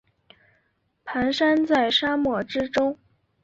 [1.05, 2.97] 蹒跚在沙漠之中